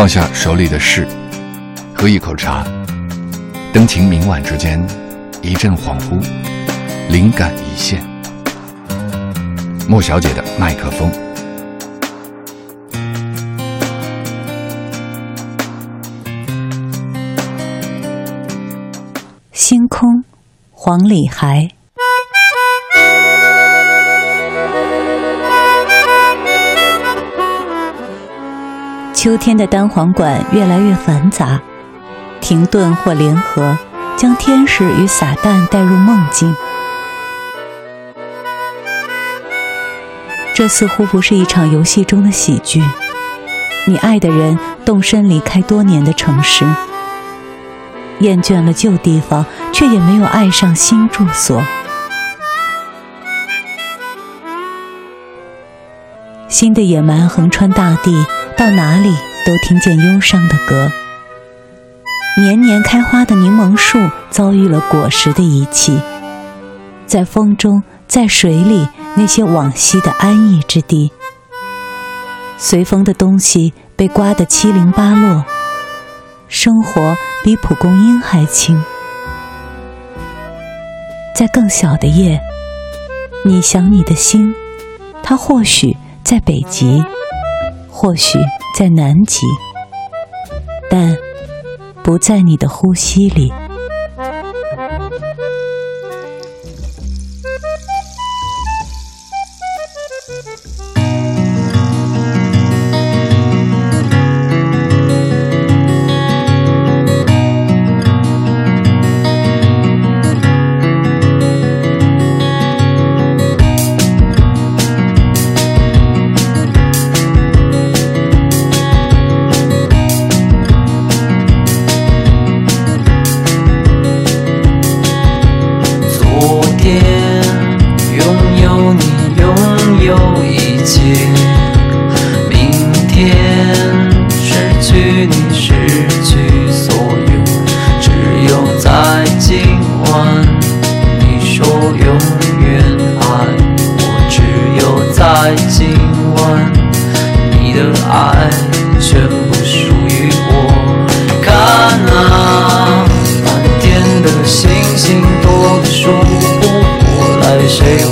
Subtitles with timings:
[0.00, 1.06] 放下手里的事，
[1.94, 2.66] 喝一口茶，
[3.70, 4.82] 灯情明晚之间，
[5.42, 6.18] 一阵恍惚，
[7.10, 8.02] 灵感一现。
[9.86, 11.12] 莫小姐的麦克风。
[19.52, 20.24] 星空，
[20.70, 21.68] 黄礼孩。
[29.20, 31.60] 秋天的单簧管越来越繁杂，
[32.40, 33.76] 停顿或联合，
[34.16, 36.56] 将天使与撒旦带入梦境。
[40.54, 42.82] 这似乎不是一场游戏中的喜剧。
[43.86, 46.64] 你爱的人动身离开多年的城市，
[48.20, 51.62] 厌倦了旧地方，却也没有爱上新住所。
[56.48, 58.24] 新的野蛮横穿大地。
[58.60, 60.92] 到哪里都听见忧伤的歌。
[62.36, 65.98] 年年开花的柠檬树遭遇了果实的遗弃，
[67.06, 71.10] 在风中，在水里，那些往昔的安逸之地，
[72.58, 75.46] 随风的东西被刮得七零八落。
[76.46, 78.84] 生活比蒲公英还轻。
[81.34, 82.42] 在更小的夜，
[83.46, 84.54] 你想你的心，
[85.22, 87.02] 它或许在北极。
[88.02, 88.38] 或许
[88.78, 89.44] 在南极，
[90.88, 91.14] 但
[92.02, 93.52] 不在你的呼吸里。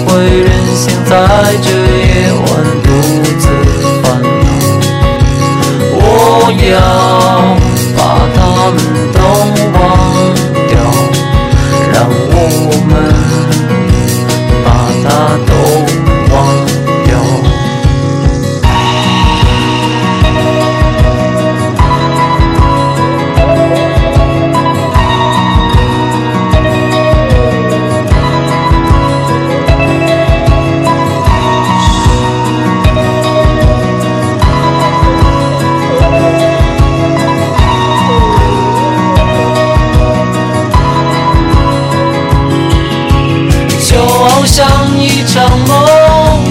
[0.07, 1.17] 会任性在
[1.63, 2.43] 这夜晚
[2.83, 2.87] 独
[3.39, 3.47] 自
[4.03, 4.27] 烦恼
[5.95, 6.01] 我
[6.71, 7.18] 要
[44.59, 44.67] 像
[44.99, 46.45] 一场梦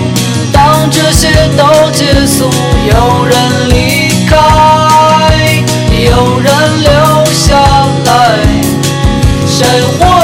[0.54, 2.50] 当这些都结束
[2.86, 7.60] 有人离开有人留下
[8.06, 8.40] 来
[9.46, 9.68] 谁
[10.00, 10.17] 活